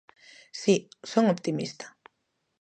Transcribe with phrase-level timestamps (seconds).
[0.61, 0.75] Si,
[1.11, 1.85] son optimista.